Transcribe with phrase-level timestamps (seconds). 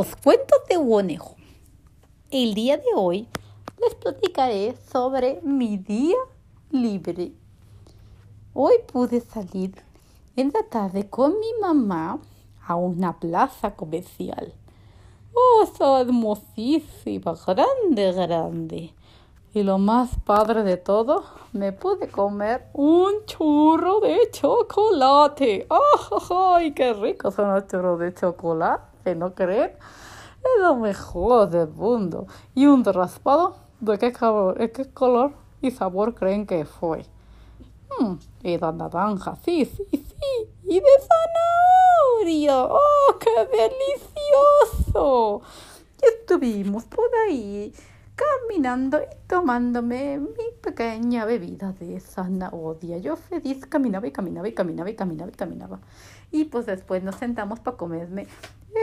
[0.00, 1.36] Los cuentos de Wonejo.
[2.30, 3.28] El día de hoy
[3.82, 6.16] les platicaré sobre mi día
[6.70, 7.34] libre.
[8.54, 9.74] Hoy pude salir
[10.36, 12.18] en la tarde con mi mamá
[12.66, 14.54] a una plaza comercial.
[15.34, 18.94] Oh, está hermosísima, grande, grande.
[19.52, 25.66] Y lo más padre de todo, me pude comer un churro de chocolate.
[26.30, 28.89] ¡Ay, qué ricos son los churros de chocolate!
[29.04, 29.72] ¿No creen?
[30.42, 32.26] Es lo mejor del mundo.
[32.54, 37.04] Y un raspado, ¿de qué, qué color y sabor creen que fue?
[37.98, 40.48] Hmm, de naranja, sí, sí, sí.
[40.64, 42.64] Y de zanahoria.
[42.64, 45.42] ¡Oh, qué delicioso!
[46.02, 47.74] Y estuvimos por ahí
[48.50, 52.98] caminando y tomándome mi pequeña bebida de zanahoria.
[52.98, 55.80] Yo feliz caminaba y caminaba y caminaba y caminaba y caminaba.
[56.32, 58.26] Y pues después nos sentamos para comerme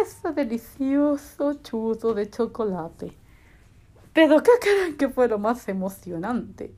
[0.00, 3.16] ese delicioso chuzo de chocolate.
[4.12, 6.72] Pero ¿qué creen que fue lo más emocionante?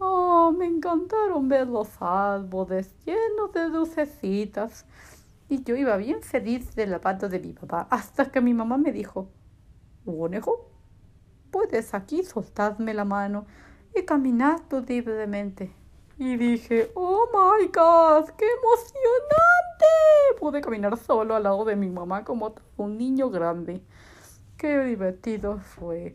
[0.00, 4.84] Oh, me encantaron ver los árboles llenos de lucecitas.
[5.48, 8.78] Y yo iba bien feliz de la pata de mi papá hasta que mi mamá
[8.78, 9.28] me dijo,
[10.04, 10.75] ¿Conejo?
[11.56, 13.46] Puedes aquí soltarme la mano
[13.94, 15.72] y caminar tú libremente.
[16.18, 19.86] Y dije, oh my god, qué emocionante.
[20.38, 23.80] Pude caminar solo al lado de mi mamá como un niño grande.
[24.58, 26.12] Qué divertido fue.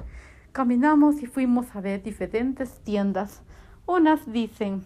[0.52, 3.42] Caminamos y fuimos a ver diferentes tiendas.
[3.88, 4.86] Unas dicen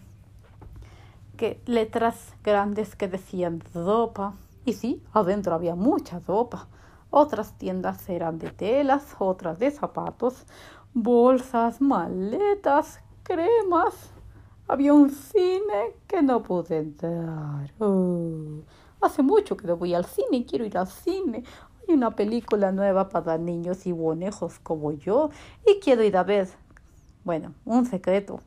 [1.36, 4.32] que letras grandes que decían ropa.
[4.64, 6.66] Y sí, adentro había mucha ropa.
[7.18, 10.44] Otras tiendas eran de telas, otras de zapatos,
[10.92, 13.94] bolsas, maletas, cremas.
[14.68, 17.72] Había un cine que no pude entrar.
[17.78, 18.60] Oh,
[19.00, 21.42] hace mucho que no voy al cine quiero ir al cine.
[21.88, 25.30] Hay una película nueva para niños y bonejos como yo
[25.64, 26.48] y quiero ir a ver.
[27.24, 28.40] Bueno, un secreto.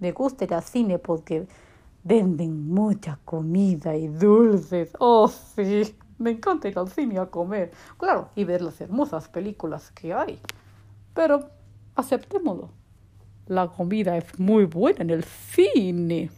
[0.00, 1.46] Me gusta ir al cine porque
[2.02, 4.92] venden mucha comida y dulces.
[4.98, 5.94] Oh, sí.
[6.18, 10.38] Me encanta ir al cine a comer, claro, y ver las hermosas películas que hay.
[11.12, 11.50] Pero
[11.94, 12.70] aceptémoslo.
[13.46, 16.30] La comida es muy buena en el cine.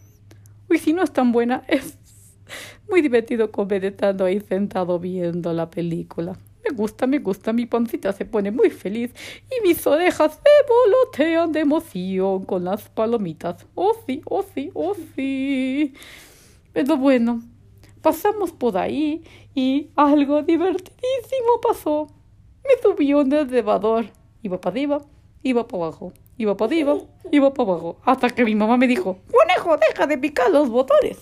[0.69, 1.97] Y si no es tan buena, es
[2.89, 6.37] muy divertido comer estando ahí sentado viendo la película.
[6.67, 9.13] Me gusta, me gusta, mi pancita se pone muy feliz
[9.49, 13.65] y mis orejas se volotean de emoción con las palomitas.
[13.73, 15.93] Oh sí, oh sí, oh sí.
[16.73, 17.41] Pero bueno,
[18.07, 19.21] Pasamos por ahí
[19.53, 22.07] y algo divertidísimo pasó.
[22.63, 24.05] Me subió un elevador.
[24.41, 25.01] Iba para arriba,
[25.43, 26.97] iba para abajo, iba para arriba,
[27.33, 27.97] iba para abajo.
[28.05, 31.17] Hasta que mi mamá me dijo, conejo, deja de picar los botones.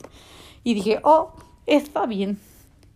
[0.63, 1.34] Y dije, oh,
[1.66, 2.38] está bien.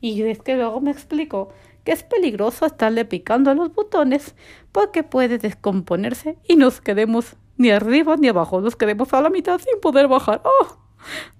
[0.01, 1.49] Y es que luego me explicó
[1.83, 4.35] que es peligroso estarle picando los botones
[4.72, 9.59] porque puede descomponerse y nos quedemos ni arriba ni abajo, nos quedemos a la mitad
[9.59, 10.44] sin poder bajar.
[10.45, 10.78] ¡Oh!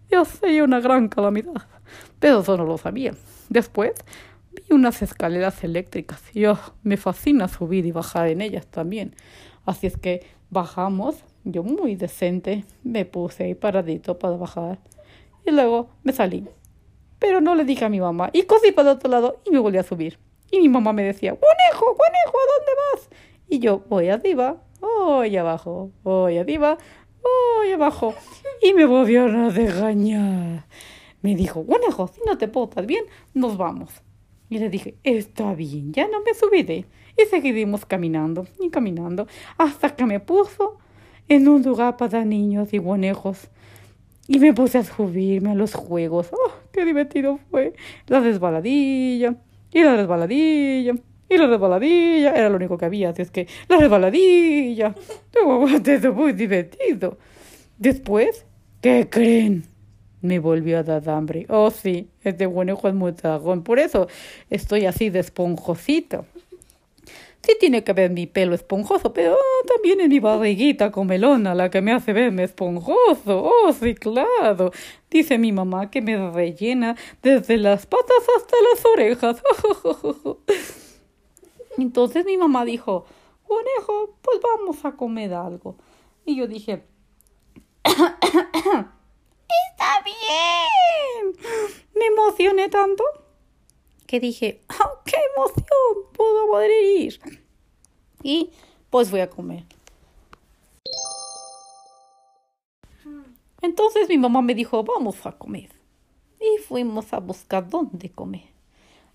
[0.09, 1.67] Dios, sería una gran calamidad
[2.19, 3.13] pero eso no lo sabía.
[3.50, 3.94] Después
[4.51, 9.16] vi unas escaleras eléctricas y oh, me fascina subir y bajar en ellas también.
[9.66, 14.79] Así es que bajamos, yo muy decente, me puse ahí paradito para bajar
[15.45, 16.47] y luego me salí.
[17.19, 19.59] Pero no le dije a mi mamá y cosí para el otro lado y me
[19.59, 20.19] volví a subir.
[20.51, 23.09] Y mi mamá me decía, conejo, conejo, ¿a dónde vas?
[23.47, 26.77] Y yo, voy arriba, voy abajo, voy arriba,
[27.21, 28.16] voy abajo.
[28.61, 30.66] Y me volvió a regañar.
[31.22, 33.90] Me dijo, conejo, si no te portas bien, nos vamos.
[34.50, 36.85] Y le dije, está bien, ya no me subiré.
[37.18, 40.78] Y seguimos caminando y caminando hasta que me puso
[41.28, 43.50] en un lugar para niños y conejos.
[44.28, 46.30] Y me puse a subirme a los juegos.
[46.31, 47.74] ¡Oh, qué divertido fue!
[48.07, 49.36] La resbaladilla,
[49.72, 50.94] y la resbaladilla,
[51.30, 52.31] y la resbaladilla.
[52.34, 54.96] Era lo único que había, así es que la resbaladilla.
[55.86, 57.18] Eso muy divertido.
[57.77, 58.45] Después,
[58.81, 59.69] ¿qué creen?
[60.21, 61.45] Me volvió a dar hambre.
[61.50, 63.63] Oh, sí, este conejo es muy dragón.
[63.63, 64.07] Por eso
[64.50, 66.25] estoy así de esponjosito.
[67.42, 71.81] Sí tiene que ver mi pelo esponjoso, pero también es mi barriguita comelona la que
[71.81, 73.44] me hace verme esponjoso.
[73.44, 74.71] Oh, sí, claro.
[75.10, 79.42] Dice mi mamá que me rellena desde las patas hasta las orejas.
[81.77, 83.06] Entonces mi mamá dijo,
[83.48, 85.77] conejo, pues vamos a comer algo.
[86.25, 86.83] Y yo dije,
[89.72, 91.36] ¡Está bien!
[91.96, 93.04] Me emocioné tanto
[94.06, 96.12] que dije, ¡oh, qué emoción!
[96.13, 97.19] Puedo poder ir.
[98.24, 98.51] Y
[98.90, 99.66] pues voy a comer.
[103.62, 105.69] Entonces mi mamá me dijo, vamos a comer.
[106.40, 108.48] Y fuimos a buscar dónde comer.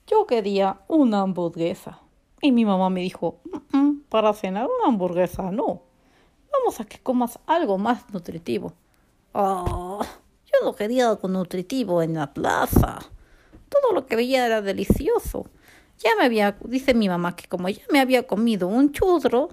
[0.07, 2.01] Yo quería una hamburguesa.
[2.43, 5.83] Y mi mamá me dijo, "Mm, mm, para cenar una hamburguesa, no.
[6.53, 8.75] Vamos a que comas algo más nutritivo.
[9.33, 9.84] Oh,
[10.65, 12.99] yo no quería algo nutritivo en la plaza.
[13.69, 15.45] Todo lo que veía era delicioso.
[15.99, 19.49] Ya me había, dice mi mamá que como ya me había comido un churro,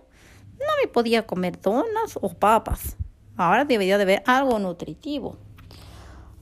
[0.54, 2.96] no me podía comer donas o papas.
[3.36, 5.36] Ahora debería de ver algo nutritivo.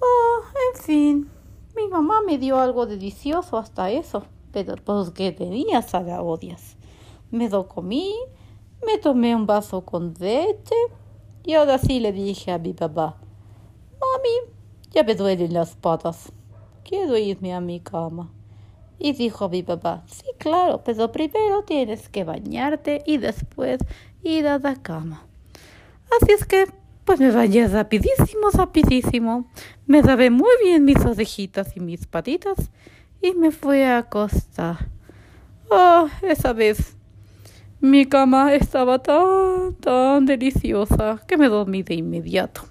[0.02, 0.42] Oh,
[0.74, 1.30] en fin,
[1.76, 5.84] mi mamá me dio algo delicioso hasta eso, pero pues que tenía
[6.20, 6.78] odias.
[7.32, 8.16] Me lo comí,
[8.86, 10.76] me tomé un vaso con leche
[11.44, 13.18] y ahora sí le dije a mi papá,
[14.00, 14.59] mami,
[14.92, 16.32] ya me duelen las patas,
[16.84, 18.32] quiero irme a mi cama.
[18.98, 23.80] Y dijo mi papá, sí, claro, pero primero tienes que bañarte y después
[24.24, 25.26] ir a la cama.
[26.20, 26.66] Así es que,
[27.06, 29.46] pues me bañé rapidísimo, rapidísimo.
[29.86, 32.72] Me lavé muy bien mis orejitas y mis patitas
[33.22, 34.90] y me fui a acostar.
[35.70, 36.98] Oh, esa vez
[37.80, 42.64] mi cama estaba tan, tan deliciosa que me dormí de inmediato.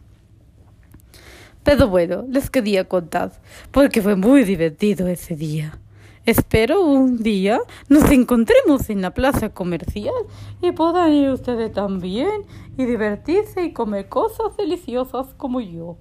[1.69, 3.31] Pero bueno, les quería contar,
[3.73, 5.79] porque fue muy divertido ese día.
[6.25, 7.61] Espero un día
[7.91, 10.15] nos encontremos en la plaza comercial
[10.62, 12.47] y puedan ir ustedes también
[12.79, 15.99] y divertirse y comer cosas deliciosas como yo.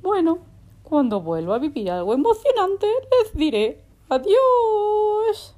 [0.00, 0.38] Bueno,
[0.84, 5.56] cuando vuelva a vivir algo emocionante les diré adiós.